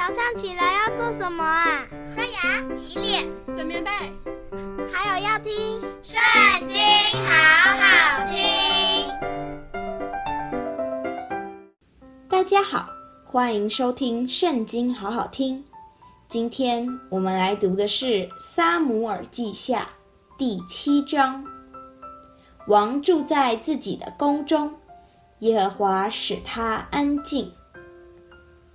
[0.00, 1.86] 早上起来要做什么啊？
[2.14, 3.22] 刷牙、洗脸、
[3.54, 3.90] 整棉被，
[4.90, 5.52] 还有要听
[6.02, 6.18] 《圣
[6.66, 6.78] 经》，
[7.28, 9.06] 好好听。
[12.30, 12.88] 大家好，
[13.26, 15.62] 欢迎收听《圣经》，好好听。
[16.28, 18.06] 今天我们来读的是
[18.40, 19.86] 《撒母耳记下》
[20.38, 21.44] 第七章。
[22.68, 24.74] 王住在自己的宫中，
[25.40, 27.52] 耶和华使他安静。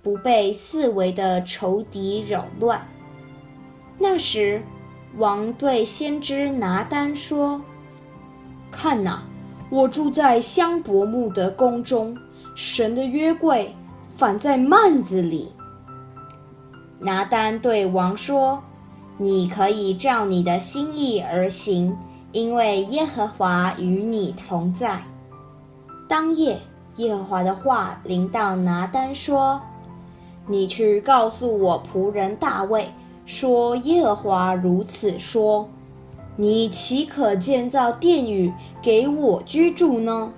[0.06, 2.80] 不被四围的仇敌扰乱。
[3.98, 4.62] 那时，
[5.16, 7.60] 王对先知拿单说
[8.70, 9.24] ：“看哪，
[9.68, 12.16] 我住在香柏木的宫中，
[12.54, 13.74] 神的约柜
[14.16, 15.50] 反在幔子里。”
[17.00, 18.62] 拿单对王说
[19.18, 21.98] ：“你可以照你的心意而行，
[22.30, 25.02] 因为耶和华与你同在。”
[26.08, 26.60] 当夜，
[26.98, 29.60] 耶和华的话临到拿单说。
[30.48, 32.88] 你去告诉我仆人大卫
[33.24, 35.68] 说：“耶和华如此说：
[36.36, 40.32] 你岂可建造殿宇给我居住呢？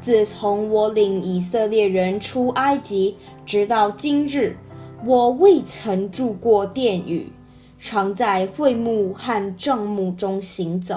[0.00, 4.56] 自从我领以色列人出埃及，直到今日，
[5.06, 7.30] 我未曾住过殿宇，
[7.78, 10.96] 常在会幕和帐幕中行走。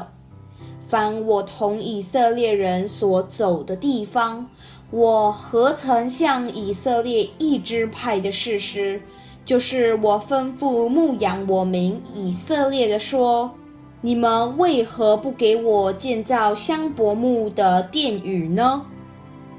[0.87, 4.47] 凡我同以色列人所走的地方。”
[4.89, 9.01] 我何曾向以色列一支派的士师，
[9.43, 13.51] 就是我吩咐牧养我民以色列的说：
[13.99, 18.81] 你们为何不给我建造香柏木的殿宇呢？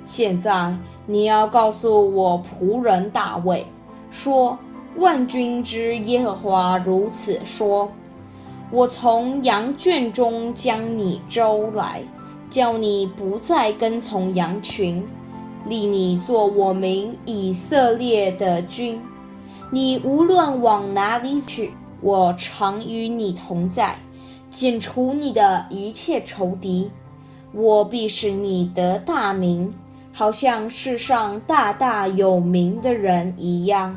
[0.02, 3.66] 现在你要告诉我仆人大卫，
[4.10, 4.58] 说：
[4.96, 7.92] 万军之耶和华如此说：
[8.70, 12.02] 我从羊圈中将你招来，
[12.50, 15.02] 叫你不再跟从羊群。
[15.66, 19.00] 立你做我名以色列的君，
[19.70, 23.96] 你无论往哪里去，我常与你同在，
[24.50, 26.90] 剪除你的一切仇敌。
[27.52, 29.74] 我必使你得大名，
[30.12, 33.96] 好像世上大大有名的人一样。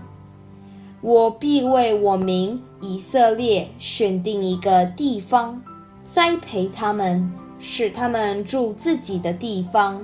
[1.02, 5.60] 我必为我民以色列选定一个地方，
[6.06, 10.04] 栽培他们，使他们住自己的地方。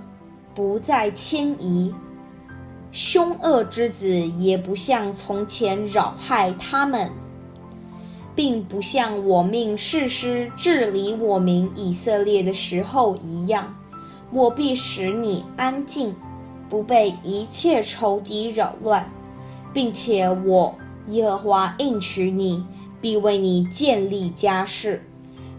[0.55, 1.93] 不再迁移，
[2.91, 4.09] 凶恶之子
[4.39, 7.11] 也不像从前扰害他们，
[8.33, 13.71] 并不像我命士师治理我民以色列的时候一样。
[14.31, 16.15] 我必使你安静，
[16.67, 19.07] 不被一切仇敌扰乱，
[19.71, 20.73] 并且我
[21.07, 22.63] 耶和华应许你，
[23.01, 25.03] 必为你建立家室。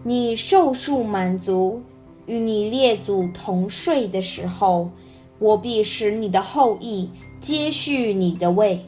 [0.03, 1.83] 你寿数满足。
[2.27, 4.91] 与你列祖同睡的时候，
[5.39, 7.09] 我必使你的后裔
[7.41, 8.79] 接续你的位，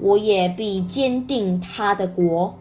[0.00, 2.52] 我也必坚定他的国。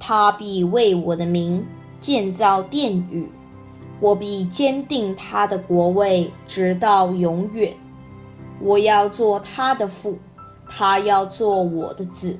[0.00, 1.64] 他必为我的名
[2.00, 3.30] 建造殿宇，
[4.00, 7.72] 我必坚定他的国位，直到永远。
[8.60, 10.18] 我要做他的父，
[10.68, 12.36] 他要做我的子。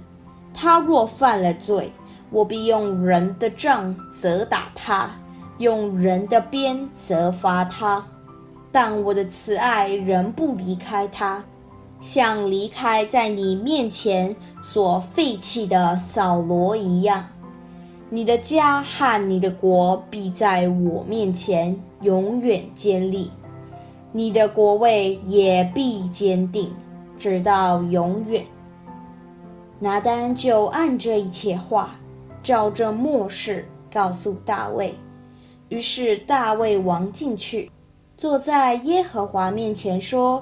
[0.55, 1.91] 他若犯了罪，
[2.31, 5.11] 我必用人的杖责打他。
[5.59, 8.05] 用人的鞭责罚他，
[8.73, 11.45] 但我的慈爱仍不离开他，
[12.01, 17.25] 像离开在你面前所废弃的扫罗一样。
[18.09, 23.31] 你的家和你的国必在我面前永远坚立，
[24.11, 26.73] 你的国位也必坚定，
[27.21, 28.43] 直到永远。
[29.83, 31.97] 拿单就按这一切话，
[32.41, 34.95] 照着末世告诉大卫。
[35.71, 37.69] 于是大卫王进去，
[38.17, 40.41] 坐在耶和华面前说：“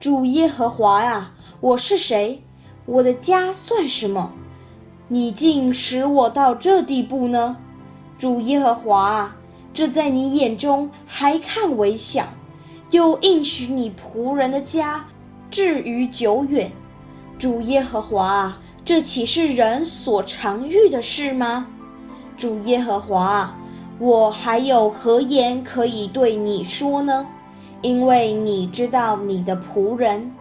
[0.00, 2.42] 主耶和华啊，我是谁？
[2.86, 4.32] 我的家算什么？
[5.06, 7.54] 你竟使我到这地步呢？
[8.18, 9.36] 主耶和华啊，
[9.74, 12.26] 这在你眼中还看为小，
[12.90, 15.04] 又应许你仆人的家
[15.50, 16.72] 至于久远。
[17.38, 21.66] 主耶和华啊，这岂是人所常遇的事吗？
[22.36, 23.54] 主耶和华。”
[23.98, 27.24] 我还有何言可以对你说呢？
[27.82, 30.32] 因为你知道你的仆人，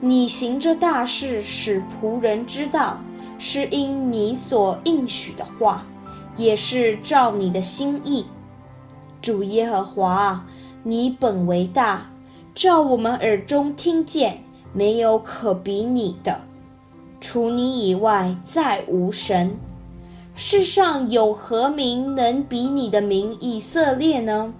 [0.00, 2.98] 你行这大事使仆人知道，
[3.38, 5.84] 是因你所应许的话，
[6.36, 8.24] 也是照你的心意。
[9.20, 10.46] 主耶和华，
[10.82, 12.10] 你本为大，
[12.54, 14.42] 照我们耳中听见，
[14.72, 16.40] 没有可比你的，
[17.22, 19.56] 除你以外再无神。
[20.34, 24.52] 世上有何名能比你的名以色列呢？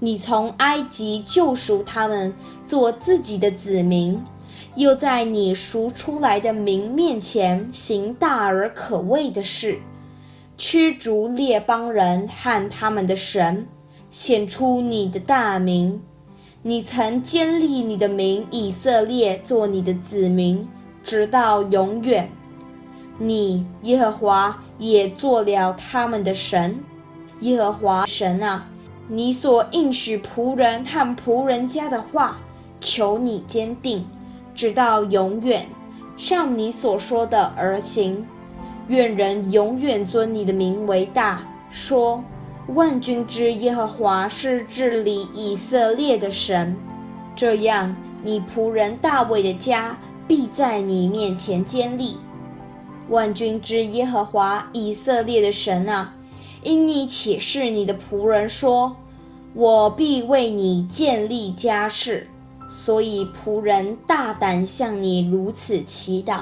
[0.00, 2.34] 你从埃及救赎他们，
[2.66, 4.20] 做自己的子民，
[4.74, 9.78] 又在你赎出来的民面前行大而可畏的事，
[10.58, 13.66] 驱逐列邦人和他们的神，
[14.10, 16.00] 显出你的大名。
[16.62, 20.66] 你曾坚立你的名以色列做你的子民，
[21.06, 22.28] 直到永远。
[23.16, 26.78] 你耶和华也做了他们的神。
[27.40, 28.66] 耶和华神啊，
[29.08, 32.36] 你所应许仆人和仆人家的话，
[32.80, 34.04] 求你坚定。
[34.54, 35.66] 直到永远，
[36.16, 38.26] 像你所说的而行。
[38.88, 42.24] 愿人永远尊你的名为大，说：
[42.68, 46.74] 万军之耶和华是治理以色列的神。
[47.36, 52.16] 这样，你仆人大卫的家必在你面前坚立。
[53.08, 56.14] 万军之耶和华以色列的神啊，
[56.62, 58.96] 因你启示你的仆人说：
[59.54, 62.26] 我必为你建立家室。
[62.68, 66.40] 所以仆人大胆向你如此祈祷，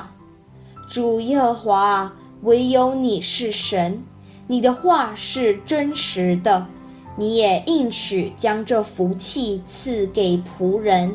[0.89, 2.13] 主耶和华，
[2.45, 4.03] 唯有你是神，
[4.47, 6.67] 你的话是真实的，
[7.15, 11.15] 你也应许将这福气赐给仆人。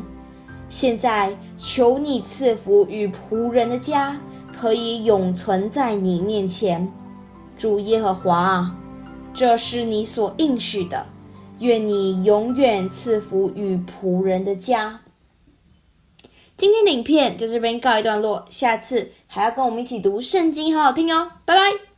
[0.69, 4.15] 现在求你赐福与仆人的家，
[4.55, 6.87] 可以永存在你面前，
[7.57, 8.75] 主耶和华啊，
[9.33, 11.05] 这是你所应许的。
[11.59, 14.97] 愿你永远赐福与仆人的家。
[16.55, 21.88] 今天的影片就这边告一段落，下次还要跟我们一起读圣经，好好听哦，拜拜。